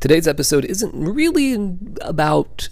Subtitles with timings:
[0.00, 2.70] Today's episode isn't really about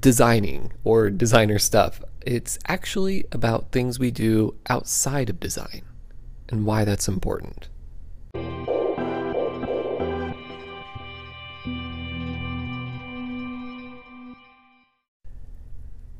[0.00, 2.02] designing or designer stuff.
[2.22, 5.82] It's actually about things we do outside of design
[6.48, 7.68] and why that's important.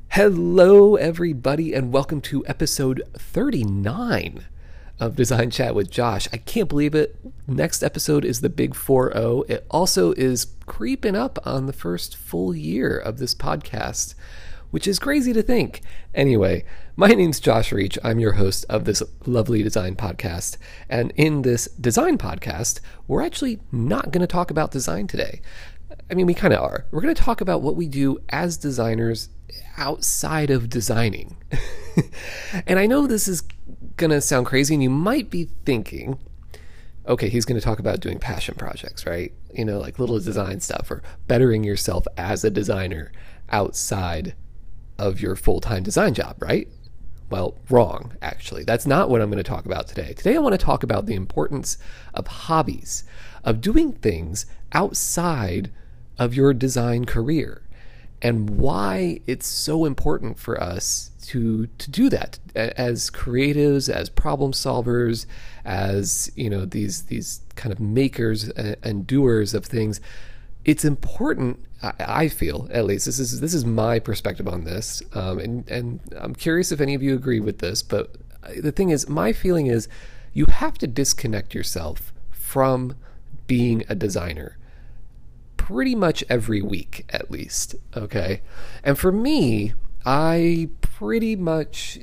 [0.09, 4.45] Hello, everybody, and welcome to episode 39
[4.99, 6.27] of Design Chat with Josh.
[6.31, 7.15] I can't believe it.
[7.47, 9.43] Next episode is the Big 4 0.
[9.47, 14.15] It also is creeping up on the first full year of this podcast,
[14.71, 15.81] which is crazy to think.
[16.13, 16.63] Anyway,
[16.95, 17.97] my name's Josh Reach.
[18.03, 20.57] I'm your host of this lovely design podcast.
[20.89, 25.41] And in this design podcast, we're actually not going to talk about design today.
[26.09, 26.85] I mean, we kind of are.
[26.91, 29.29] We're going to talk about what we do as designers
[29.77, 31.37] outside of designing.
[32.67, 33.43] and I know this is
[34.03, 36.19] going to sound crazy, and you might be thinking,
[37.07, 39.31] okay, he's going to talk about doing passion projects, right?
[39.53, 43.13] You know, like little design stuff or bettering yourself as a designer
[43.49, 44.35] outside
[44.99, 46.67] of your full time design job, right?
[47.29, 48.65] Well, wrong, actually.
[48.65, 50.13] That's not what I'm going to talk about today.
[50.13, 51.77] Today, I want to talk about the importance
[52.13, 53.05] of hobbies,
[53.45, 55.71] of doing things outside
[56.19, 57.61] of your design career
[58.21, 64.51] and why it's so important for us to to do that as creatives as problem
[64.51, 65.25] solvers
[65.65, 69.99] as you know these these kind of makers and doers of things
[70.65, 75.39] it's important I feel at least this is this is my perspective on this um,
[75.39, 78.15] and and I'm curious if any of you agree with this but
[78.57, 79.87] the thing is my feeling is
[80.33, 82.95] you have to disconnect yourself from
[83.47, 84.57] being a designer
[85.63, 87.75] pretty much every week at least.
[87.95, 88.41] Okay.
[88.83, 89.73] And for me,
[90.05, 90.69] I
[91.03, 91.99] pretty much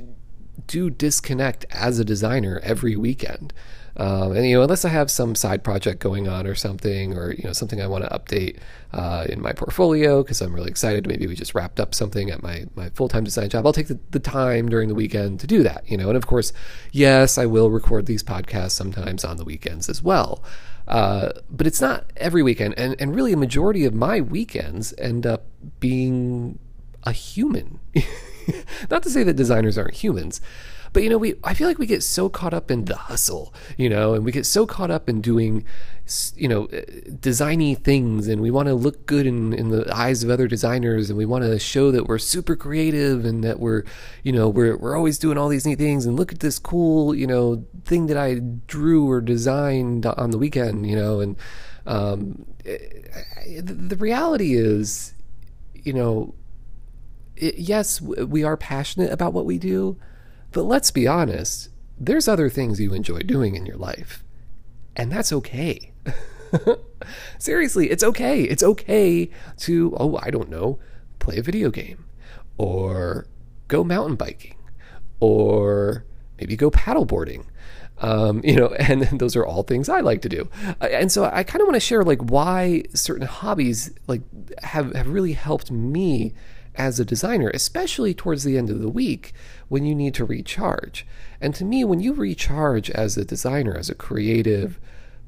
[0.67, 3.51] do disconnect as a designer every weekend.
[3.97, 7.33] Um, and you know, unless I have some side project going on or something, or
[7.33, 8.59] you know, something I want to update
[8.93, 11.06] uh, in my portfolio because I'm really excited.
[11.06, 13.67] Maybe we just wrapped up something at my my full time design job.
[13.67, 15.91] I'll take the, the time during the weekend to do that.
[15.91, 16.53] You know, and of course,
[16.93, 20.43] yes, I will record these podcasts sometimes on the weekends as well.
[20.87, 25.27] Uh, but it's not every weekend, and and really a majority of my weekends end
[25.27, 25.47] up
[25.81, 26.59] being
[27.05, 27.81] a human.
[28.91, 30.41] not to say that designers aren't humans,
[30.93, 33.55] but you know, we I feel like we get so caught up in the hustle,
[33.77, 35.65] you know, and we get so caught up in doing,
[36.34, 40.25] you know, uh, designy things, and we want to look good in in the eyes
[40.25, 43.84] of other designers, and we want to show that we're super creative and that we're,
[44.25, 47.15] you know, we're we're always doing all these neat things, and look at this cool,
[47.15, 51.37] you know, thing that I drew or designed on the weekend, you know, and
[51.87, 52.78] um, eh,
[53.47, 55.15] eh, the reality is,
[55.75, 56.34] you know.
[57.37, 59.99] It, yes, we are passionate about what we do,
[60.53, 61.69] but let's be honest,
[61.99, 64.25] there's other things you enjoy doing in your life,
[64.97, 65.93] and that's okay.
[67.39, 68.43] Seriously, it's okay.
[68.43, 70.79] It's okay to, oh, I don't know,
[71.19, 72.07] play a video game
[72.59, 73.27] or
[73.69, 74.57] go mountain biking
[75.21, 76.05] or
[76.39, 77.47] maybe go paddleboarding.
[77.99, 80.49] Um, you know, and those are all things I like to do.
[80.81, 84.23] And so I kind of want to share like why certain hobbies like
[84.62, 86.35] have, have really helped me
[86.81, 89.35] as a designer, especially towards the end of the week
[89.69, 91.07] when you need to recharge.
[91.39, 94.81] And to me, when you recharge as a designer, as a creative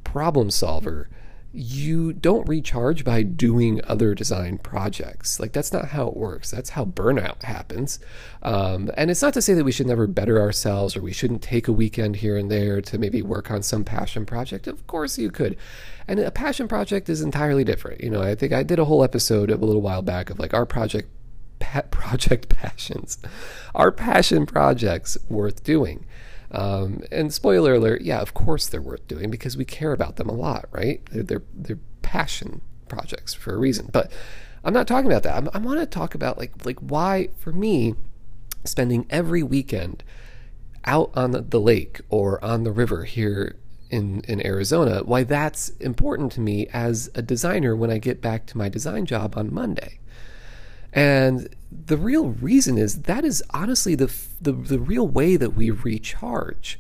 [0.03, 1.11] problem solver,
[1.53, 5.39] you don't recharge by doing other design projects.
[5.39, 6.51] Like, that's not how it works.
[6.51, 7.99] That's how burnout happens.
[8.43, 11.43] Um, and it's not to say that we should never better ourselves or we shouldn't
[11.43, 14.67] take a weekend here and there to maybe work on some passion project.
[14.67, 15.59] Of course, you could.
[16.09, 18.03] And a passion project is entirely different.
[18.03, 20.55] You know, I think I did a whole episode a little while back of like
[20.55, 21.11] our project
[21.63, 23.19] pet project passions
[23.75, 26.05] are passion projects worth doing?
[26.51, 30.29] Um, and spoiler alert, yeah, of course they're worth doing because we care about them
[30.29, 31.01] a lot, right?
[31.11, 33.89] They're, they're, they're passion projects for a reason.
[33.91, 34.13] But
[34.65, 35.37] I'm not talking about that.
[35.37, 37.95] I'm, I want to talk about like like why for me
[38.65, 40.05] spending every weekend
[40.85, 43.57] out on the, the lake or on the river here
[43.89, 48.47] in in Arizona, why that's important to me as a designer when I get back
[48.47, 49.99] to my design job on Monday.
[50.93, 55.71] And the real reason is that is honestly the, the, the real way that we
[55.71, 56.79] recharge.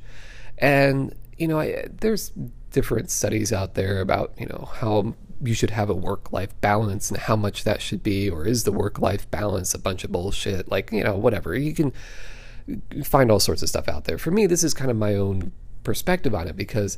[0.58, 2.32] And, you know, I, there's
[2.70, 7.10] different studies out there about, you know, how you should have a work life balance
[7.10, 10.12] and how much that should be, or is the work life balance a bunch of
[10.12, 10.70] bullshit?
[10.70, 11.54] Like, you know, whatever.
[11.56, 11.92] You can
[13.04, 14.18] find all sorts of stuff out there.
[14.18, 16.96] For me, this is kind of my own perspective on it because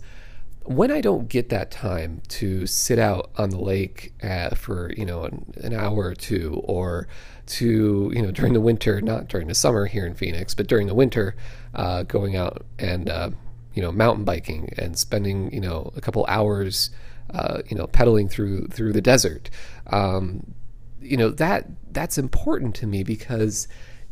[0.65, 5.05] when I don't get that time to sit out on the lake uh, for you
[5.05, 7.09] know an, an, hour or two, or
[7.47, 10.87] to you know during the winter, not during the summer here in Phoenix, but during
[10.87, 11.37] the winter,
[11.75, 13.31] uh, going out and uh,
[13.75, 16.91] you know mountain biking and spending you know a couple hours
[17.33, 19.51] uh, you know, pedaling through through the desert.
[19.89, 20.55] Um,
[21.01, 23.69] you know that that's important to me because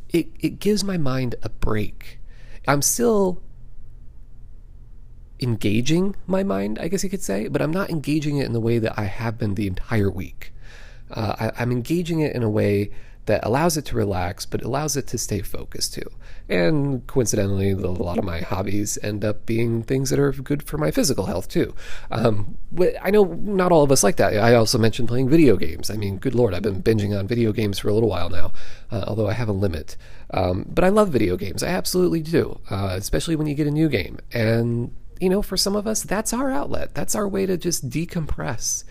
[0.08, 2.18] it it gives my mind a break.
[2.66, 3.42] I'm still
[5.42, 8.60] engaging my mind, I guess you could say, but I'm not engaging it in the
[8.60, 10.52] way that I have been the entire week.
[11.10, 12.90] Uh, I, I'm engaging it in a way
[13.26, 16.10] that allows it to relax, but allows it to stay focused too.
[16.48, 20.76] And coincidentally, a lot of my hobbies end up being things that are good for
[20.76, 21.72] my physical health too.
[22.10, 22.58] Um,
[23.00, 24.36] I know not all of us like that.
[24.36, 25.88] I also mentioned playing video games.
[25.88, 28.52] I mean, good lord, I've been binging on video games for a little while now,
[28.90, 29.96] uh, although I have a limit.
[30.34, 31.62] Um, but I love video games.
[31.62, 34.18] I absolutely do, uh, especially when you get a new game.
[34.32, 36.94] And you know, for some of us, that's our outlet.
[36.94, 38.82] That's our way to just decompress.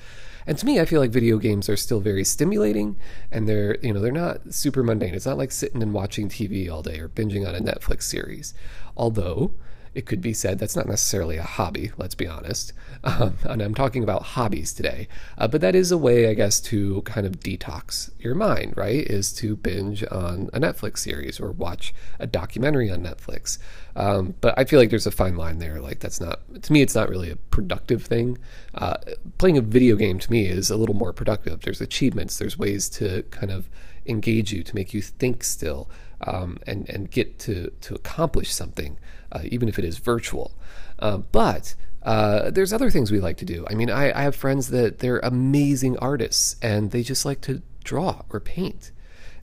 [0.47, 2.95] And to me, I feel like video games are still very stimulating
[3.31, 5.13] and they're, you know, they're not super mundane.
[5.13, 8.53] It's not like sitting and watching TV all day or binging on a Netflix series.
[8.95, 9.51] Although
[9.93, 12.71] it could be said that's not necessarily a hobby, let's be honest.
[13.03, 15.07] Um, and I'm talking about hobbies today.
[15.37, 19.05] Uh, but that is a way, I guess, to kind of detox your mind, right?
[19.05, 23.57] Is to binge on a Netflix series or watch a documentary on Netflix.
[23.95, 25.81] Um, but I feel like there's a fine line there.
[25.81, 28.37] Like, that's not, to me, it's not really a productive thing.
[28.73, 28.97] Uh,
[29.39, 31.61] playing a video game to me is a little more productive.
[31.61, 33.69] There's achievements, there's ways to kind of
[34.05, 35.89] engage you, to make you think still,
[36.25, 38.97] um, and, and get to, to accomplish something
[39.31, 40.51] uh, even if it is virtual.
[40.99, 43.65] Uh, but uh, there's other things we like to do.
[43.69, 47.61] I mean, I, I, have friends that they're amazing artists and they just like to
[47.83, 48.91] draw or paint.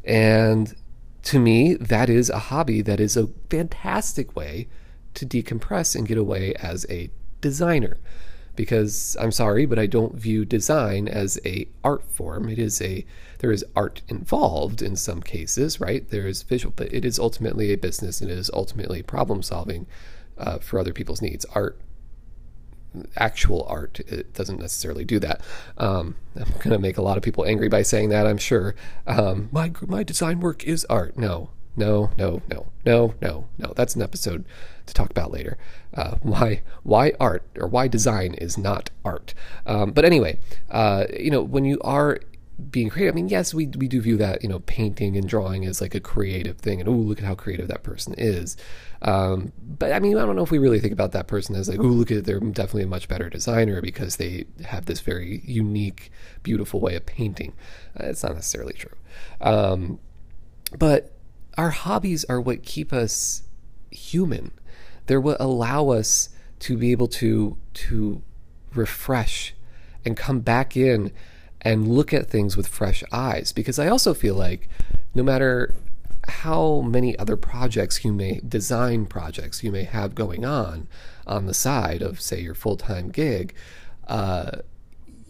[0.05, 0.75] And
[1.25, 4.69] to me, that is a hobby that is a fantastic way
[5.15, 7.11] to decompress and get away as a
[7.41, 7.99] designer.
[8.57, 12.49] Because I'm sorry, but I don't view design as a art form.
[12.49, 13.05] It is a
[13.38, 16.08] there is art involved in some cases, right?
[16.11, 19.87] There is visual, but it is ultimately a business and it is ultimately problem solving
[20.37, 21.44] uh, for other people's needs.
[21.55, 21.79] Art,
[23.17, 25.40] actual art, it doesn't necessarily do that.
[25.76, 28.75] Um, I'm going to make a lot of people angry by saying that, I'm sure.
[29.06, 31.17] Um, my, my design work is art.
[31.17, 33.73] No, no, no, no, no, no, no.
[33.76, 34.44] That's an episode
[34.87, 35.56] to talk about later.
[35.94, 39.32] Uh, why why art or why design is not art.
[39.64, 40.38] Um, but anyway,
[40.70, 42.20] uh, you know when you are
[42.71, 43.15] being creative.
[43.15, 45.95] I mean, yes, we we do view that you know painting and drawing as like
[45.95, 48.57] a creative thing, and oh, look at how creative that person is.
[49.03, 51.69] Um, but I mean, I don't know if we really think about that person as
[51.69, 55.43] like, oh, look at they're definitely a much better designer because they have this very
[55.45, 56.11] unique,
[56.43, 57.55] beautiful way of painting.
[57.99, 58.97] Uh, it's not necessarily true.
[59.41, 60.01] Um,
[60.77, 61.17] but
[61.57, 63.45] our hobbies are what keep us
[63.91, 64.53] human.
[65.07, 68.23] They're what allow us to be able to to
[68.75, 69.55] refresh
[70.05, 71.13] and come back in
[71.63, 73.53] and look at things with fresh eyes.
[73.53, 74.69] Because I also feel like
[75.15, 75.75] no matter
[76.29, 80.87] how many other projects you may design projects you may have going on
[81.27, 83.55] on the side of say your full-time gig
[84.09, 84.59] uh,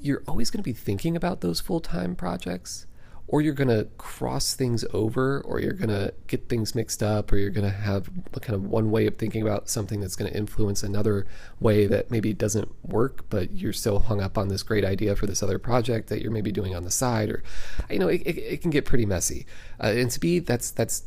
[0.01, 2.87] you're always going to be thinking about those full-time projects
[3.31, 7.31] or you're going to cross things over, or you're going to get things mixed up,
[7.31, 8.09] or you're going to have
[8.41, 11.27] kind of one way of thinking about something that's going to influence another
[11.61, 15.27] way that maybe doesn't work, but you're still hung up on this great idea for
[15.27, 17.43] this other project that you're maybe doing on the side, or
[17.91, 19.45] you know, it, it, it can get pretty messy.
[19.79, 21.05] Uh, and to me, that's that's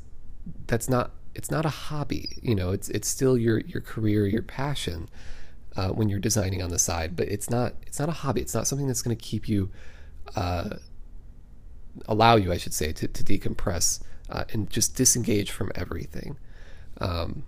[0.68, 2.38] that's not it's not a hobby.
[2.44, 5.10] You know, it's it's still your your career, your passion.
[5.74, 8.42] Uh, when you're designing on the side, but it's not it's not a hobby.
[8.42, 9.70] It's not something that's going to keep you
[10.36, 10.72] uh,
[12.08, 16.38] allow you, I should say, to, to decompress uh, and just disengage from everything.
[17.00, 17.44] Um,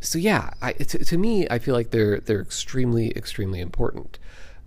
[0.00, 4.18] so yeah, I, to, to, me, I feel like they're they're extremely extremely important.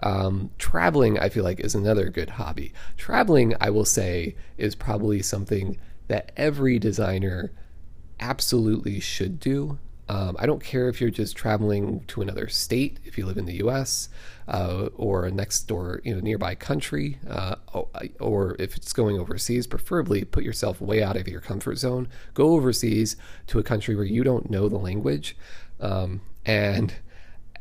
[0.02, 2.74] Um, traveling, I feel like, is another good hobby.
[2.98, 5.78] Traveling, I will say, is probably something
[6.08, 7.52] that every designer
[8.20, 9.80] absolutely should do.
[10.10, 13.46] Um, I don't care if you're just traveling to another state, if you live in
[13.46, 14.10] the U.S.
[14.48, 17.56] Uh, or a next door, you know, nearby country, uh,
[18.20, 19.66] or if it's going overseas.
[19.66, 22.10] Preferably, put yourself way out of your comfort zone.
[22.34, 23.16] Go overseas
[23.48, 25.38] to a country where you don't know the language,
[25.80, 26.94] um, and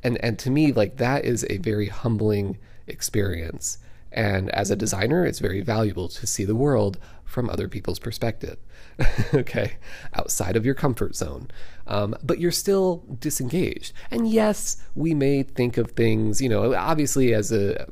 [0.02, 2.58] and and to me, like that is a very humbling
[2.88, 3.78] experience.
[4.12, 8.58] And as a designer, it's very valuable to see the world from other people's perspective.
[9.34, 9.76] okay,
[10.14, 11.48] outside of your comfort zone.
[11.86, 13.92] Um, but you're still disengaged.
[14.10, 17.86] And yes, we may think of things, you know, obviously as a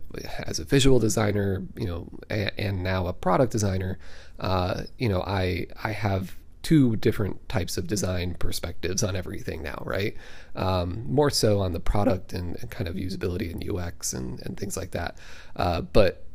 [0.46, 3.98] as a visual designer, you know, and, and now a product designer,
[4.38, 9.82] uh, you know, I I have two different types of design perspectives on everything now,
[9.84, 10.14] right?
[10.54, 14.58] Um, more so on the product and, and, kind of usability and UX and, and
[14.58, 15.16] things like that.
[15.56, 16.26] Uh, but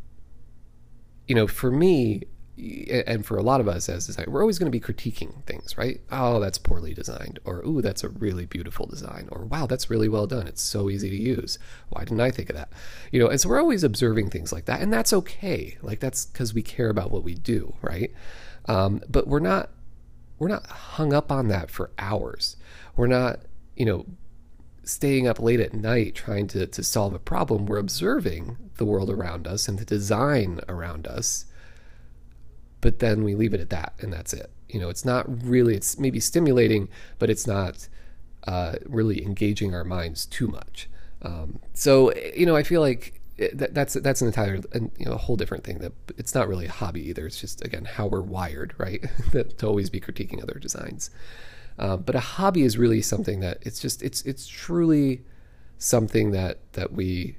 [1.27, 2.23] you know, for me,
[2.57, 5.77] and for a lot of us as designers, we're always going to be critiquing things,
[5.77, 5.99] right?
[6.09, 10.07] Oh, that's poorly designed, or ooh, that's a really beautiful design, or wow, that's really
[10.07, 10.47] well done.
[10.47, 11.59] It's so easy to use.
[11.89, 12.69] Why didn't I think of that?
[13.11, 15.77] You know, and so we're always observing things like that, and that's okay.
[15.81, 18.13] Like that's because we care about what we do, right?
[18.67, 19.71] Um, but we're not
[20.39, 22.57] we're not hung up on that for hours.
[22.95, 23.39] We're not,
[23.75, 24.05] you know,
[24.83, 27.65] staying up late at night trying to to solve a problem.
[27.65, 31.45] We're observing the world around us and the design around us
[32.85, 35.73] but then we leave it at that and that's it you know it's not really
[35.73, 36.87] it's maybe stimulating
[37.17, 37.87] but it's not
[38.45, 40.87] uh, really engaging our minds too much
[41.23, 45.13] um, so you know i feel like that, that's that's an entire and you know
[45.13, 47.25] a whole different thing that it's not really a hobby either.
[47.27, 49.03] It's just again how we're wired right?
[49.31, 51.09] To always be critiquing other designs.
[51.77, 55.23] Uh, but a hobby is really something that it's just it's it's truly
[55.77, 57.37] something that that we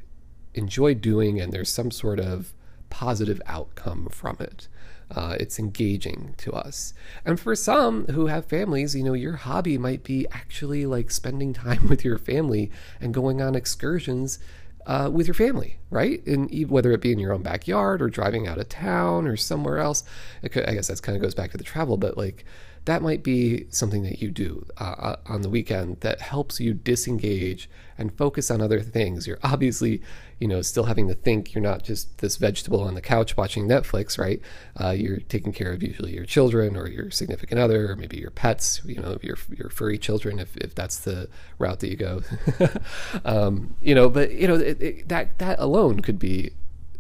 [0.55, 2.53] enjoy doing and there's some sort of
[2.91, 4.69] positive outcome from it.
[5.15, 6.93] Uh, it's engaging to us.
[7.25, 11.53] And for some who have families, you know, your hobby might be actually like spending
[11.65, 14.39] time with your family and going on excursions
[14.87, 16.25] uh, with your family, right?
[16.27, 19.79] And whether it be in your own backyard or driving out of town or somewhere
[19.79, 20.05] else,
[20.51, 22.45] could, I guess that kind of goes back to the travel, but like
[22.87, 26.73] that might be something that you do uh, uh, on the weekend that helps you
[26.73, 29.27] disengage and focus on other things.
[29.27, 30.01] You're obviously,
[30.39, 31.53] you know, still having to think.
[31.53, 34.41] You're not just this vegetable on the couch watching Netflix, right?
[34.81, 38.31] Uh, you're taking care of usually your children or your significant other, or maybe your
[38.31, 38.81] pets.
[38.85, 41.29] You know, your your furry children, if if that's the
[41.59, 42.23] route that you go.
[43.25, 46.53] um, you know, but you know it, it, that that alone could be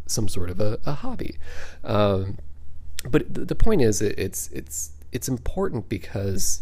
[0.07, 1.37] some sort of a, a hobby.
[1.85, 2.38] Um,
[3.09, 6.61] but the, point is, it, it's it's it's important because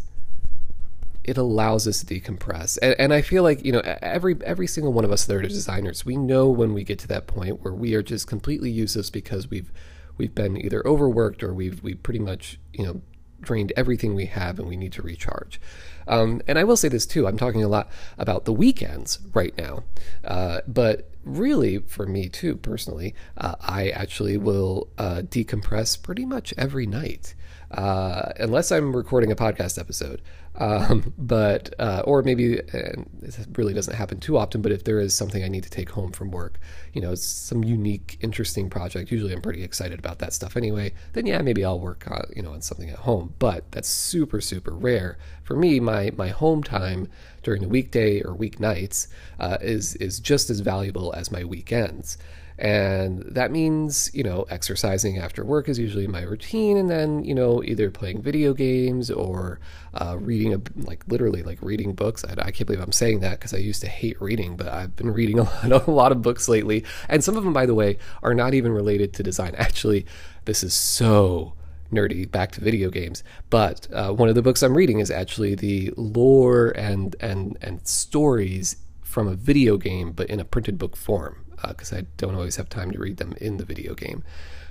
[1.25, 2.79] it allows us to decompress.
[2.81, 5.43] And, and, I feel like, you know, every every single one of us that are
[5.43, 9.11] designers, we know when we get to that point where we are just completely useless
[9.11, 9.73] because we've
[10.19, 13.01] we've been either overworked or we've we pretty much, you know,
[13.41, 15.61] drained everything we have and we need to recharge.
[16.07, 19.57] Um, and I will say this too, I'm talking a lot about the weekends right
[19.59, 19.83] now.
[20.23, 26.55] Uh, but really, for me too, personally, uh, I actually will uh, decompress pretty much
[26.57, 27.35] every night
[27.75, 30.23] uh, unless I'm recording a podcast episode.
[30.57, 33.09] Um, but uh, or maybe it
[33.57, 34.63] really doesn't happen too often.
[34.63, 36.61] But if there is something I need to take home from work,
[36.93, 39.11] you know, some unique, interesting project.
[39.11, 40.93] Usually, I'm pretty excited about that stuff anyway.
[41.15, 43.35] Then yeah, maybe I'll work on, you know on something at home.
[43.39, 45.81] But that's super super rare for me.
[45.81, 47.09] My my home time
[47.43, 49.09] during the weekday or weeknights
[49.41, 52.19] uh, is is just as valuable as my weekends.
[52.59, 56.77] And that means, you know, exercising after work is usually my routine.
[56.77, 59.59] And then, you know, either playing video games or
[59.93, 62.25] uh, reading, a, like literally like reading books.
[62.25, 64.95] I, I can't believe I'm saying that because I used to hate reading, but I've
[64.95, 66.85] been reading a lot, a lot of books lately.
[67.09, 69.55] And some of them, by the way, are not even related to design.
[69.59, 70.07] Actually,
[70.45, 71.55] this is so
[71.93, 73.25] nerdy back to video games.
[73.51, 77.87] But uh, one of the books I'm reading is actually the lore and, and, and
[77.87, 82.35] stories from a video game, but in a printed book form because uh, I don't
[82.35, 84.23] always have time to read them in the video game.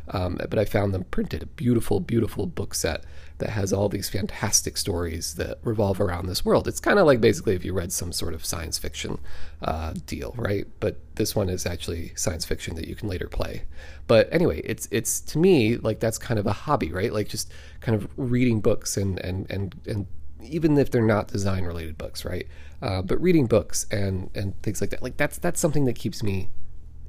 [0.10, 3.06] Um, but I found them printed, a beautiful, beautiful book set
[3.38, 6.68] that has all these fantastic stories that revolve around this world.
[6.68, 9.20] It's kind of like basically if you read some sort of science fiction
[9.62, 10.68] uh, deal, right?
[10.80, 13.64] But this one is actually science fiction that you can later play.
[14.08, 17.14] But anyway, it's it's to me like that's kind of a hobby, right?
[17.14, 20.08] Like just kind of reading books and and and and
[20.42, 22.48] even if they're not design related books, right?
[22.82, 26.22] Uh, but reading books and and things like that, like that's that's something that keeps
[26.22, 26.50] me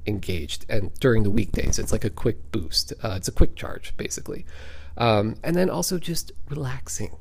[0.07, 3.95] engaged and during the weekdays it's like a quick boost uh, it's a quick charge
[3.97, 4.45] basically.
[4.97, 7.17] Um, and then also just relaxing.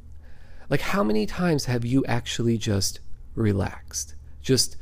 [0.70, 3.00] Like how many times have you actually just
[3.34, 4.14] relaxed?
[4.42, 4.76] Just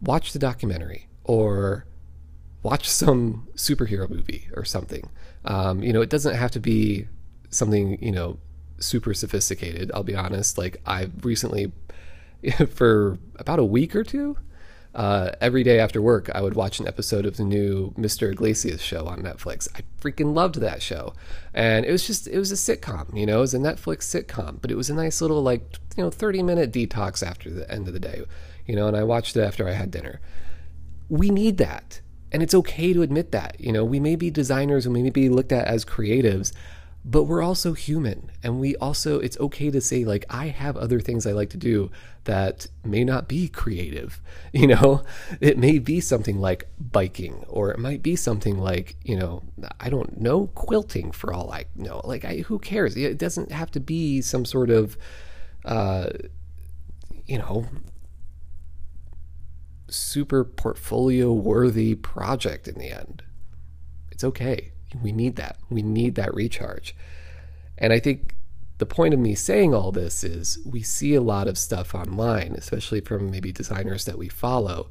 [0.00, 1.86] watch the documentary or
[2.62, 5.08] watch some superhero movie or something.
[5.44, 7.06] Um, you know it doesn't have to be
[7.50, 8.38] something you know
[8.78, 10.58] super sophisticated i'll be honest.
[10.58, 11.72] Like i've recently
[12.70, 14.36] for about a week or two
[14.96, 18.32] uh, every day after work, I would watch an episode of the new Mr.
[18.32, 19.68] Iglesias show on Netflix.
[19.76, 21.12] I freaking loved that show.
[21.52, 24.58] And it was just, it was a sitcom, you know, it was a Netflix sitcom,
[24.62, 27.88] but it was a nice little, like, you know, 30 minute detox after the end
[27.88, 28.22] of the day,
[28.64, 30.18] you know, and I watched it after I had dinner.
[31.10, 32.00] We need that.
[32.32, 33.60] And it's okay to admit that.
[33.60, 36.52] You know, we may be designers and we may be looked at as creatives,
[37.04, 40.98] but we're also human and we also it's okay to say like i have other
[40.98, 41.88] things i like to do
[42.26, 44.20] that may not be creative
[44.52, 45.02] you know?
[45.40, 49.42] It may be something like biking or it might be something like you know
[49.80, 52.00] i don't know quilting for all i know.
[52.04, 52.96] Like I, who cares?
[52.96, 54.96] It doesn't have to be some sort of
[55.64, 56.10] uh
[57.26, 57.66] you know
[59.88, 63.22] super portfolio worthy project in the end.
[64.10, 64.72] It's okay.
[65.02, 65.58] We need that.
[65.68, 66.96] We need that recharge.
[67.78, 68.35] And I think
[68.78, 72.54] the point of me saying all this is we see a lot of stuff online,
[72.56, 74.90] especially from maybe designers that we follow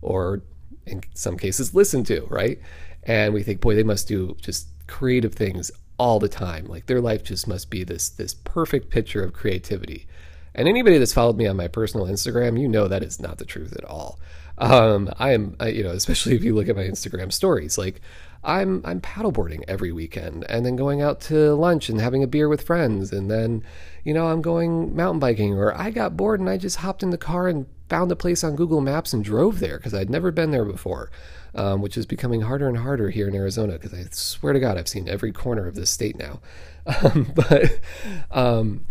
[0.00, 0.42] or
[0.86, 2.58] in some cases listen to, right?
[3.02, 6.66] And we think, boy, they must do just creative things all the time.
[6.66, 10.06] Like their life just must be this this perfect picture of creativity.
[10.54, 13.44] And anybody that's followed me on my personal Instagram, you know that is not the
[13.44, 14.20] truth at all.
[14.56, 18.00] Um, I am, I, you know, especially if you look at my Instagram stories, like
[18.44, 22.48] I'm I'm paddleboarding every weekend and then going out to lunch and having a beer
[22.48, 23.64] with friends and then
[24.04, 27.10] you know I'm going mountain biking or I got bored and I just hopped in
[27.10, 30.30] the car and found a place on Google Maps and drove there because I'd never
[30.30, 31.10] been there before,
[31.54, 34.78] um, which is becoming harder and harder here in Arizona because I swear to God
[34.78, 36.40] I've seen every corner of this state now.
[36.86, 37.80] Um, but
[38.30, 38.84] um,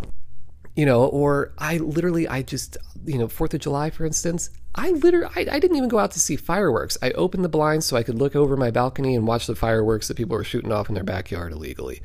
[0.75, 4.91] you know, or I literally, I just, you know, Fourth of July, for instance, I
[4.91, 6.97] literally, I, I, didn't even go out to see fireworks.
[7.01, 10.07] I opened the blinds so I could look over my balcony and watch the fireworks
[10.07, 12.01] that people were shooting off in their backyard illegally.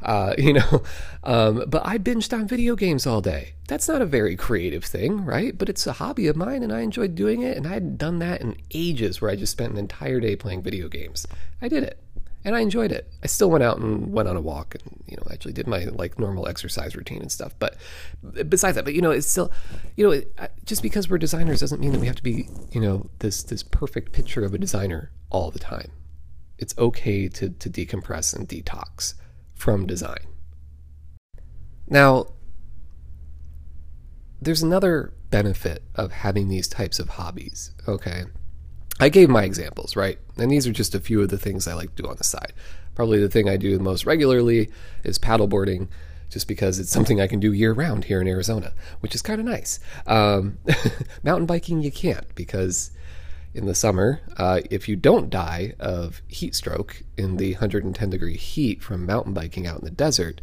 [0.00, 0.82] Uh, you know,
[1.24, 3.54] um, but I binged on video games all day.
[3.66, 5.56] That's not a very creative thing, right?
[5.56, 7.56] But it's a hobby of mine and I enjoyed doing it.
[7.56, 10.62] And I hadn't done that in ages where I just spent an entire day playing
[10.62, 11.26] video games.
[11.60, 12.03] I did it
[12.44, 13.10] and I enjoyed it.
[13.22, 15.84] I still went out and went on a walk and you know actually did my
[15.84, 17.54] like normal exercise routine and stuff.
[17.58, 17.76] But
[18.48, 19.50] besides that, but you know it's still
[19.96, 20.32] you know it,
[20.64, 23.62] just because we're designers doesn't mean that we have to be you know this this
[23.62, 25.90] perfect picture of a designer all the time.
[26.58, 29.14] It's okay to to decompress and detox
[29.54, 30.26] from design.
[31.86, 32.26] Now,
[34.40, 37.72] there's another benefit of having these types of hobbies.
[37.88, 38.24] Okay
[39.00, 40.18] I gave my examples, right?
[40.36, 42.24] And these are just a few of the things I like to do on the
[42.24, 42.52] side.
[42.94, 44.70] Probably the thing I do the most regularly
[45.02, 45.88] is paddleboarding,
[46.30, 49.40] just because it's something I can do year round here in Arizona, which is kind
[49.40, 49.80] of nice.
[50.06, 50.58] Um,
[51.22, 52.92] mountain biking, you can't because
[53.52, 58.36] in the summer, uh, if you don't die of heat stroke in the 110 degree
[58.36, 60.40] heat from mountain biking out in the desert,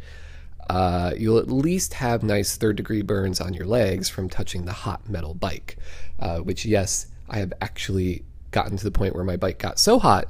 [0.69, 4.71] uh, you'll at least have nice third degree burns on your legs from touching the
[4.71, 5.77] hot metal bike,
[6.19, 9.99] uh, which, yes, I have actually gotten to the point where my bike got so
[9.99, 10.27] hot,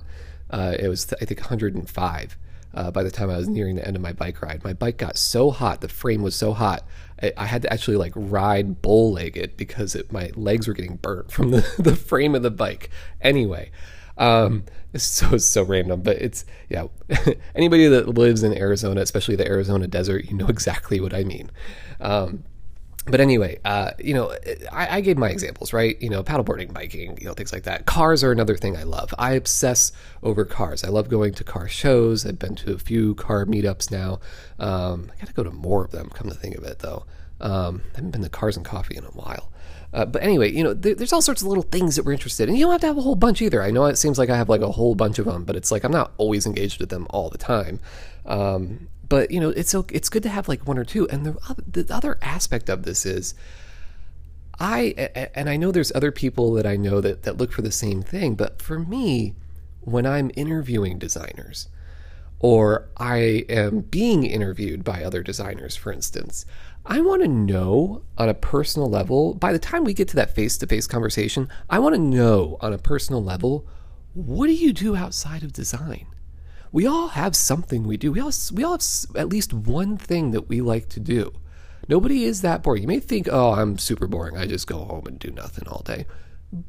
[0.50, 2.38] uh, it was I think 105.
[2.74, 4.98] Uh, by the time I was nearing the end of my bike ride, my bike
[4.98, 6.86] got so hot, the frame was so hot,
[7.22, 10.96] I, I had to actually like ride bow legged because it, my legs were getting
[10.96, 12.90] burnt from the, the frame of the bike.
[13.20, 13.72] Anyway,
[14.18, 16.88] um, it's so so random, but it's yeah.
[17.56, 21.52] Anybody that lives in Arizona, especially the Arizona desert, you know exactly what I mean.
[22.00, 22.44] Um,
[23.08, 24.36] but anyway, uh, you know,
[24.72, 26.00] I, I, gave my examples, right?
[26.00, 27.88] You know, paddleboarding, biking, you know, things like that.
[27.88, 29.14] Cars are another thing I love.
[29.18, 30.84] I obsess over cars.
[30.84, 32.26] I love going to car shows.
[32.26, 34.20] I've been to a few car meetups now.
[34.60, 36.10] Um, I got to go to more of them.
[36.10, 37.06] Come to think of it, though,
[37.40, 39.52] um, I haven't been to Cars and Coffee in a while.
[39.94, 42.48] Uh, but anyway, you know, there, there's all sorts of little things that we're interested
[42.48, 42.56] in.
[42.56, 43.62] You don't have to have a whole bunch either.
[43.62, 45.72] I know it seems like I have like a whole bunch of them, but it's
[45.72, 47.80] like I'm not always engaged with them all the time.
[48.26, 51.06] Um, but you know it's it's good to have like one or two.
[51.10, 53.36] And the other, the other aspect of this is
[54.58, 54.94] I
[55.36, 58.02] and I know there's other people that I know that that look for the same
[58.02, 59.36] thing but for me
[59.82, 61.68] when I'm interviewing designers
[62.40, 66.46] or I am being interviewed by other designers for instance
[66.86, 70.34] I want to know on a personal level by the time we get to that
[70.34, 73.68] face-to-face conversation I want to know on a personal level
[74.14, 76.06] what do you do outside of design
[76.72, 78.12] we all have something we do.
[78.12, 81.34] We all, we all have at least one thing that we like to do.
[81.88, 82.84] Nobody is that boring.
[82.84, 84.38] You may think, oh, I'm super boring.
[84.38, 86.06] I just go home and do nothing all day.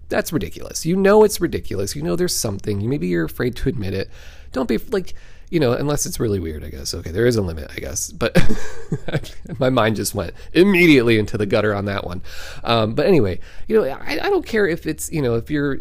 [0.09, 0.87] That's ridiculous.
[0.87, 1.95] You know it's ridiculous.
[1.95, 2.89] You know there's something.
[2.89, 4.11] Maybe you're afraid to admit it.
[4.53, 5.15] Don't be like,
[5.51, 6.95] you know, unless it's really weird, I guess.
[6.95, 8.11] Okay, there is a limit, I guess.
[8.11, 8.37] But
[9.59, 12.23] my mind just went immediately into the gutter on that one.
[12.65, 13.39] Um, but anyway,
[13.69, 15.75] you know, I, I, don't care if it's, you know, if you're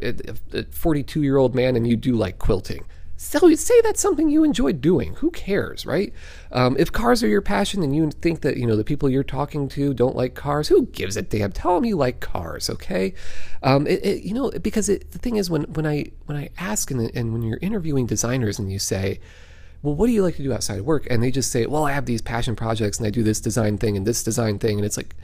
[0.54, 2.86] a 42 year old man and you do like quilting
[3.22, 5.14] so say that's something you enjoy doing.
[5.16, 6.12] Who cares, right?
[6.52, 9.24] Um, if cars are your passion and you think that you know the people you're
[9.24, 11.52] talking to don't like cars, who gives a damn?
[11.52, 13.14] Tell them you like cars, okay?
[13.62, 16.50] Um, it, it, you know, because it, the thing is, when when I when I
[16.58, 19.20] ask and, and when you're interviewing designers and you say,
[19.84, 21.06] well, what do you like to do outside of work?
[21.08, 23.78] And they just say, well, I have these passion projects and I do this design
[23.78, 25.16] thing and this design thing, and it's like,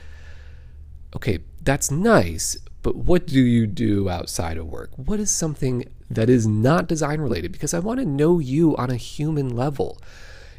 [1.14, 4.90] okay, that's nice, but what do you do outside of work?
[4.96, 7.52] What is something that is not design related?
[7.52, 10.00] Because I want to know you on a human level.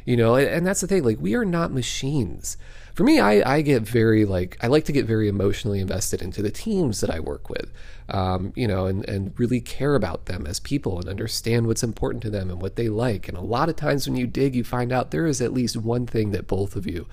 [0.04, 2.56] You know, and that's the thing, like we are not machines.
[2.94, 6.42] For me, I, I get very like I like to get very emotionally invested into
[6.42, 7.70] the teams that I work with.
[8.08, 12.22] Um, you know, and, and really care about them as people and understand what's important
[12.24, 13.28] to them and what they like.
[13.28, 15.76] And a lot of times when you dig, you find out there is at least
[15.76, 17.06] one thing that both of you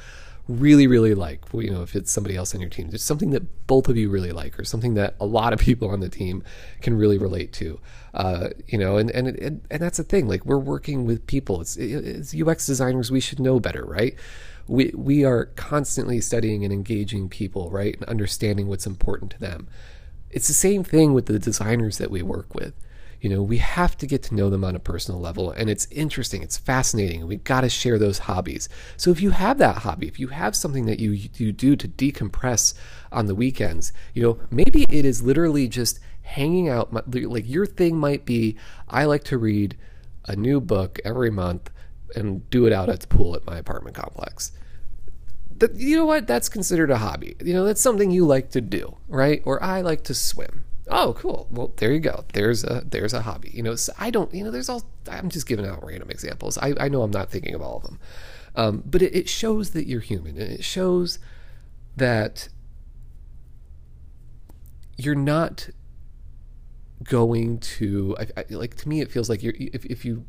[0.47, 3.67] really, really like, you know, if it's somebody else on your team, just something that
[3.67, 6.43] both of you really like, or something that a lot of people on the team
[6.81, 7.79] can really relate to.
[8.13, 10.27] Uh, you know, and and and, and that's the thing.
[10.27, 11.61] Like we're working with people.
[11.61, 13.11] It's, it's UX designers.
[13.11, 14.15] We should know better, right?
[14.67, 19.67] We we are constantly studying and engaging people, right, and understanding what's important to them.
[20.29, 22.73] It's the same thing with the designers that we work with
[23.21, 25.87] you know, we have to get to know them on a personal level, and it's
[25.91, 28.69] interesting, it's fascinating, we've got to share those hobbies.
[28.95, 31.87] So if you have that hobby, if you have something that you you do to
[31.87, 32.73] decompress
[33.11, 36.93] on the weekends, you know, maybe it is literally just hanging out.
[37.13, 39.77] Like your thing might be, I like to read
[40.25, 41.71] a new book every month
[42.15, 44.51] and do it out at the pool at my apartment complex.
[45.75, 46.27] you know what?
[46.27, 47.35] That's considered a hobby.
[47.43, 49.41] You know, that's something you like to do, right?
[49.45, 51.47] Or I like to swim oh cool.
[51.51, 52.25] Well there you go.
[52.33, 53.51] There's a there's a hobby.
[53.53, 56.57] You know so i don't you know there's all i'm just giving out random examples.
[56.57, 57.99] I, I know i'm not thinking of all of them.
[58.55, 61.19] Um, but it, it shows that you're human and it shows
[61.95, 62.49] that
[64.97, 65.69] you're not
[67.03, 70.25] going to I, I, like to me it feels like you're if, if you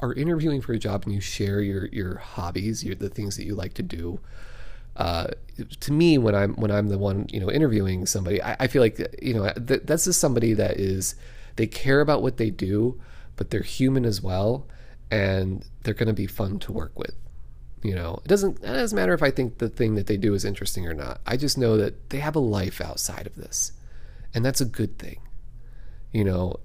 [0.00, 3.44] are interviewing for a job and you share your your hobbies your the things that
[3.44, 4.20] you like to do
[4.98, 5.28] uh,
[5.80, 8.82] to me when I'm when I'm the one you know interviewing somebody, I, I feel
[8.82, 11.14] like you know th- that's just somebody that is
[11.56, 13.00] they care about what they do,
[13.36, 14.66] but they're human as well,
[15.10, 17.14] and they're going to be fun to work with.
[17.82, 20.34] You know, it doesn't it doesn't matter if I think the thing that they do
[20.34, 21.20] is interesting or not.
[21.26, 23.72] I just know that they have a life outside of this,
[24.34, 25.20] and that's a good thing.
[26.12, 26.56] You know,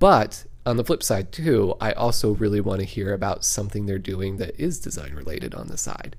[0.00, 3.98] but on the flip side too, I also really want to hear about something they're
[3.98, 6.16] doing that is design related on the side.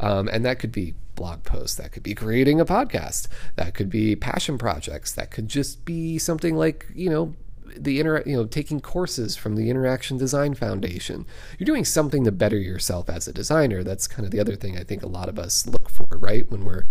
[0.00, 3.88] Um, and that could be blog posts, that could be creating a podcast, that could
[3.88, 7.34] be passion projects, that could just be something like, you know,
[7.76, 11.26] the inter you know taking courses from the interaction design foundation.
[11.58, 13.82] You're doing something to better yourself as a designer.
[13.82, 16.48] That's kind of the other thing i think a lot of us look for right?
[16.50, 16.84] When we're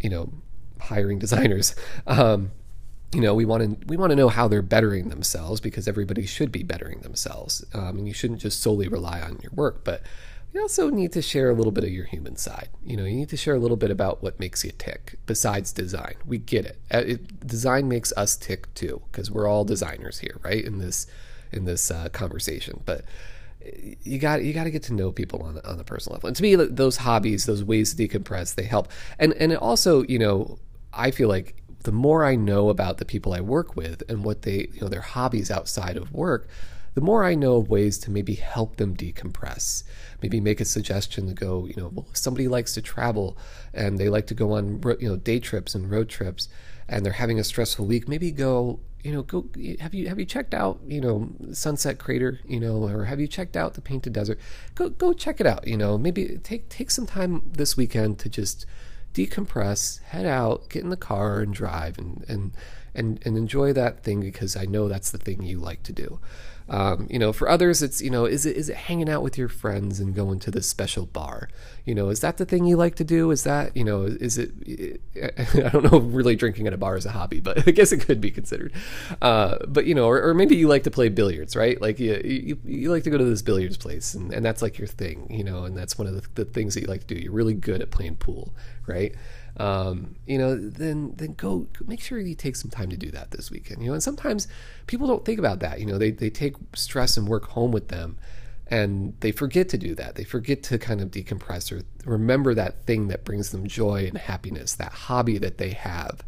[0.00, 0.32] you know
[0.80, 1.74] hiring designers.
[2.06, 2.52] Um,
[3.14, 6.24] you know we want to we want to know how they're bettering themselves because everybody
[6.24, 7.64] should be bettering themselves.
[7.74, 10.02] Um, and you shouldn't just solely rely on your work but
[10.52, 12.68] you also need to share a little bit of your human side.
[12.84, 15.72] You know, you need to share a little bit about what makes you tick besides
[15.72, 16.14] design.
[16.26, 16.78] We get it.
[16.92, 20.62] Uh, it design makes us tick too because we're all designers here, right?
[20.64, 21.06] In this
[21.52, 23.04] in this uh, conversation, but
[24.02, 26.28] you got you got to get to know people on on a personal level.
[26.28, 28.88] And to me, those hobbies, those ways to decompress, they help.
[29.18, 30.58] And and also, you know,
[30.92, 34.42] I feel like the more I know about the people I work with and what
[34.42, 36.48] they, you know, their hobbies outside of work,
[36.94, 39.82] the more I know of ways to maybe help them decompress.
[40.22, 43.36] Maybe make a suggestion to go, you know, well, if somebody likes to travel
[43.72, 46.48] and they like to go on, you know, day trips and road trips
[46.88, 49.48] and they're having a stressful week, maybe go, you know, go
[49.80, 53.26] have you have you checked out, you know, Sunset Crater, you know, or have you
[53.26, 54.38] checked out the Painted Desert?
[54.74, 55.98] Go go check it out, you know.
[55.98, 58.64] Maybe take take some time this weekend to just
[59.12, 62.52] decompress, head out, get in the car and drive and and
[62.94, 66.20] and, and enjoy that thing because I know that's the thing you like to do.
[66.68, 69.36] Um, you know, for others, it's you know, is it is it hanging out with
[69.36, 71.48] your friends and going to this special bar?
[71.84, 73.30] You know, is that the thing you like to do?
[73.30, 74.52] Is that you know, is it?
[75.54, 75.98] I don't know.
[75.98, 78.72] Really, drinking at a bar is a hobby, but I guess it could be considered.
[79.20, 81.80] Uh, but you know, or, or, maybe you like to play billiards, right?
[81.80, 84.78] Like you, you, you like to go to this billiards place, and, and that's like
[84.78, 87.14] your thing, you know, and that's one of the, the things that you like to
[87.14, 87.20] do.
[87.20, 88.54] You're really good at playing pool,
[88.86, 89.14] right?
[89.62, 93.30] Um, you know, then then go make sure you take some time to do that
[93.30, 93.80] this weekend.
[93.80, 94.48] You know, and sometimes
[94.88, 95.78] people don't think about that.
[95.78, 98.18] You know, they they take stress and work home with them,
[98.66, 100.16] and they forget to do that.
[100.16, 104.18] They forget to kind of decompress or remember that thing that brings them joy and
[104.18, 106.24] happiness, that hobby that they have,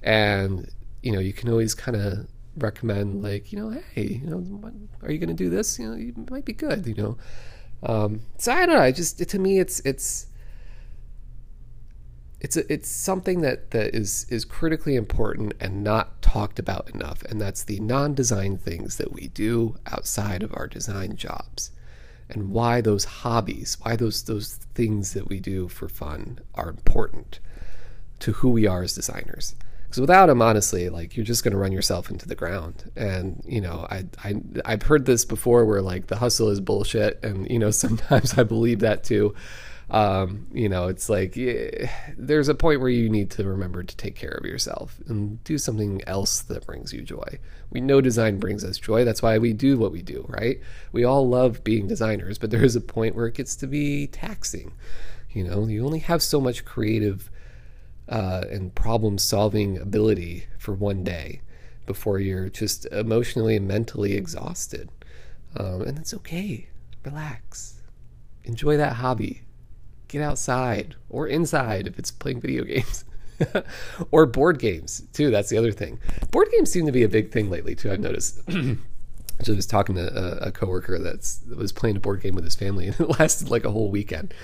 [0.00, 0.70] and
[1.02, 5.10] you know, you can always kind of recommend like you know, hey, you know, are
[5.10, 5.80] you going to do this?
[5.80, 6.86] You know, you might be good.
[6.86, 7.18] You know.
[7.82, 8.82] Um, so I don't know.
[8.82, 10.28] I just to me, it's it's
[12.40, 17.22] it's a, it's something that that is is critically important and not talked about enough
[17.24, 21.72] and that's the non-design things that we do outside of our design jobs
[22.30, 27.40] and why those hobbies why those those things that we do for fun are important
[28.20, 29.54] to who we are as designers.
[29.84, 32.90] Because without them honestly like you're just going to run yourself into the ground.
[32.94, 37.18] And you know I, I i've heard this before where like the hustle is bullshit
[37.24, 39.34] and you know sometimes i believe that too
[39.90, 43.96] um, you know, it's like yeah, there's a point where you need to remember to
[43.96, 47.38] take care of yourself and do something else that brings you joy.
[47.70, 49.04] We know design brings us joy.
[49.04, 50.60] That's why we do what we do, right?
[50.92, 54.06] We all love being designers, but there is a point where it gets to be
[54.08, 54.72] taxing.
[55.30, 57.30] You know, you only have so much creative
[58.10, 61.40] uh, and problem solving ability for one day
[61.86, 64.90] before you're just emotionally and mentally exhausted.
[65.56, 66.68] Um, and it's okay.
[67.04, 67.80] Relax.
[68.44, 69.44] Enjoy that hobby
[70.08, 73.04] get outside or inside if it's playing video games.
[74.10, 75.30] or board games too.
[75.30, 76.00] That's the other thing.
[76.30, 77.92] Board games seem to be a big thing lately too.
[77.92, 78.40] I've noticed.
[79.46, 82.56] I was talking to a, a coworker that was playing a board game with his
[82.56, 84.34] family, and it lasted like a whole weekend.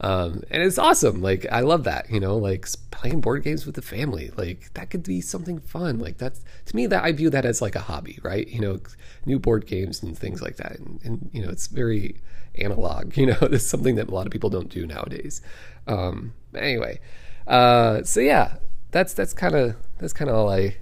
[0.00, 1.20] Um, and it's awesome.
[1.20, 2.10] Like I love that.
[2.10, 4.30] You know, like playing board games with the family.
[4.36, 5.98] Like that could be something fun.
[5.98, 8.48] Like that's to me that I view that as like a hobby, right?
[8.48, 8.80] You know,
[9.26, 10.78] new board games and things like that.
[10.78, 12.16] And, and you know, it's very
[12.58, 13.16] analog.
[13.16, 15.40] You know, it's something that a lot of people don't do nowadays.
[15.86, 17.00] Um, anyway,
[17.46, 18.56] uh, so yeah,
[18.90, 20.76] that's that's kind of that's kind of all I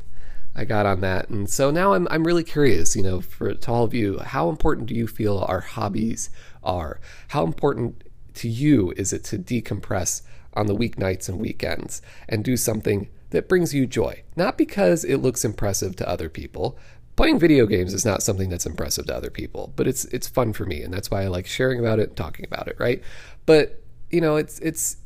[0.54, 1.28] I got on that.
[1.28, 4.48] And so now I'm I'm really curious, you know, for to all of you, how
[4.48, 6.30] important do you feel our hobbies
[6.62, 6.98] are?
[7.28, 8.02] How important
[8.34, 10.22] to you is it to decompress
[10.54, 14.22] on the weeknights and weekends and do something that brings you joy?
[14.34, 16.78] Not because it looks impressive to other people.
[17.16, 20.52] Playing video games is not something that's impressive to other people, but it's it's fun
[20.52, 23.02] for me and that's why I like sharing about it and talking about it, right?
[23.46, 24.98] But, you know, it's it's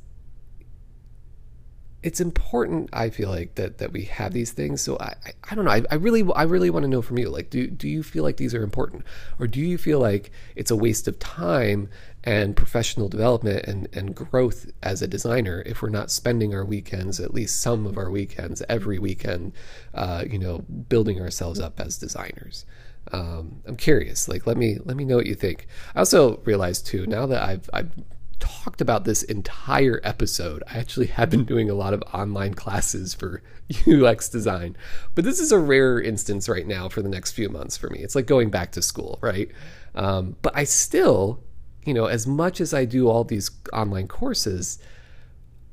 [2.03, 5.55] it's important i feel like that that we have these things so i i, I
[5.55, 7.89] don't know I, I really i really want to know from you like do do
[7.89, 9.05] you feel like these are important
[9.39, 11.91] or do you feel like it's a waste of time
[12.25, 17.19] and professional development and and growth as a designer if we're not spending our weekends
[17.19, 19.53] at least some of our weekends every weekend
[19.95, 22.67] uh, you know building ourselves up as designers
[23.13, 24.29] um, I'm curious.
[24.29, 25.67] Like, let me let me know what you think.
[25.95, 27.91] I also realized too now that I've I've
[28.39, 30.63] talked about this entire episode.
[30.71, 33.43] I actually have been doing a lot of online classes for
[33.87, 34.77] UX design,
[35.15, 38.01] but this is a rare instance right now for the next few months for me.
[38.01, 39.51] It's like going back to school, right?
[39.95, 41.43] Um, but I still,
[41.85, 44.79] you know, as much as I do all these online courses,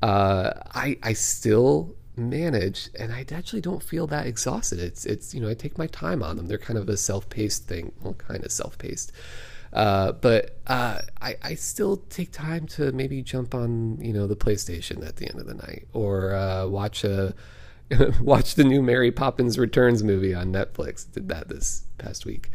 [0.02, 4.78] uh, I I still manage and I actually don't feel that exhausted.
[4.78, 6.46] It's it's you know I take my time on them.
[6.46, 9.12] They're kind of a self-paced thing, well, kind of self-paced.
[9.72, 14.36] Uh, but uh, I, I still take time to maybe jump on you know the
[14.36, 17.34] PlayStation at the end of the night or uh, watch a
[18.20, 21.10] watch the new Mary Poppins Returns movie on Netflix.
[21.10, 22.50] Did that this past week.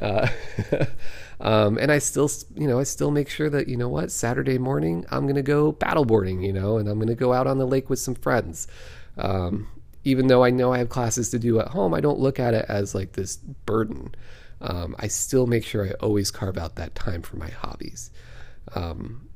[0.00, 0.28] Uh,
[1.40, 4.58] um, and I still, you know, I still make sure that you know what Saturday
[4.58, 7.90] morning I'm gonna go paddleboarding, you know, and I'm gonna go out on the lake
[7.90, 8.66] with some friends.
[9.16, 9.68] Um,
[10.04, 12.52] even though I know I have classes to do at home, I don't look at
[12.52, 14.14] it as like this burden
[14.64, 18.10] um, I still make sure I always carve out that time for my hobbies.
[18.74, 19.28] Um,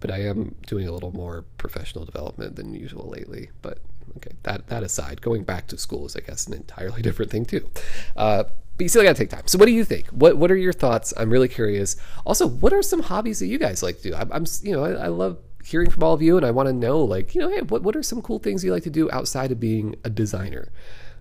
[0.00, 3.50] but I am doing a little more professional development than usual lately.
[3.62, 3.78] But
[4.16, 7.44] okay, that that aside, going back to school is, I guess, an entirely different thing
[7.44, 7.68] too.
[8.16, 8.44] Uh,
[8.76, 9.46] but you still got to take time.
[9.46, 10.08] So, what do you think?
[10.08, 11.14] What What are your thoughts?
[11.16, 11.96] I'm really curious.
[12.24, 14.14] Also, what are some hobbies that you guys like to do?
[14.14, 16.68] I'm, I'm you know, I, I love hearing from all of you, and I want
[16.68, 18.90] to know, like, you know, hey, what what are some cool things you like to
[18.90, 20.70] do outside of being a designer?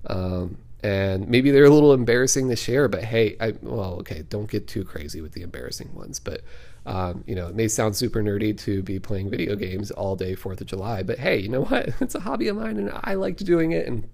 [0.08, 4.50] Um, and maybe they're a little embarrassing to share but hey I, well okay don't
[4.50, 6.42] get too crazy with the embarrassing ones but
[6.86, 10.36] um, you know it may sound super nerdy to be playing video games all day
[10.36, 13.16] fourth of july but hey you know what it's a hobby of mine and i
[13.16, 14.08] liked doing it and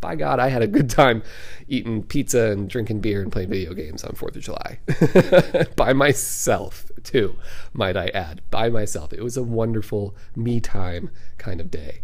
[0.00, 1.22] by god i had a good time
[1.68, 4.78] eating pizza and drinking beer and playing video games on fourth of july.
[5.76, 7.36] By myself too
[7.72, 8.40] might i add.
[8.50, 9.12] By myself.
[9.12, 12.00] It was a wonderful me time kind of day.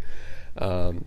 [0.59, 1.07] Um,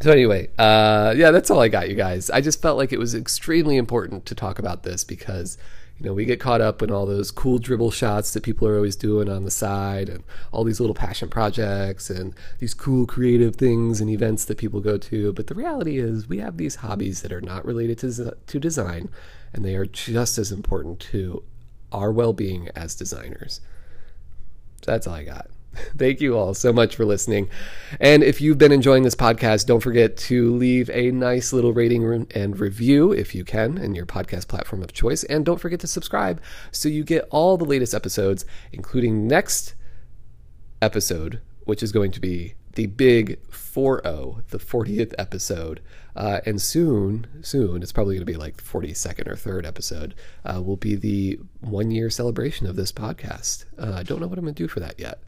[0.00, 2.28] so anyway, uh, yeah, that's all I got, you guys.
[2.28, 5.58] I just felt like it was extremely important to talk about this because
[6.02, 8.74] you know we get caught up in all those cool Dribbble shots that people are
[8.74, 13.54] always doing on the side, and all these little passion projects and these cool creative
[13.54, 15.32] things and events that people go to.
[15.32, 19.10] But the reality is, we have these hobbies that are not related to to design,
[19.52, 21.44] and they are just as important to
[21.92, 23.60] our well-being as designers.
[24.82, 25.50] So that's all I got.
[25.96, 27.48] Thank you all so much for listening.
[28.00, 32.26] And if you've been enjoying this podcast, don't forget to leave a nice little rating
[32.34, 35.24] and review if you can in your podcast platform of choice.
[35.24, 39.74] And don't forget to subscribe so you get all the latest episodes, including next
[40.80, 44.02] episode, which is going to be the big 40,
[44.50, 45.80] the 40th episode.
[46.14, 50.14] Uh, and soon, soon, it's probably going to be like the 42nd or 3rd episode,
[50.44, 53.64] uh, will be the one year celebration of this podcast.
[53.78, 55.22] Uh, I don't know what I'm going to do for that yet.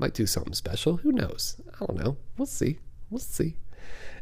[0.00, 0.96] Might do something special.
[0.96, 1.60] Who knows?
[1.74, 2.16] I don't know.
[2.38, 2.78] We'll see.
[3.10, 3.58] We'll see.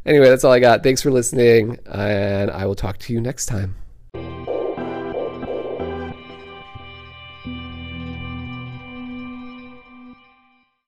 [0.05, 0.83] Anyway, that's all I got.
[0.83, 3.77] Thanks for listening, and I will talk to you next time.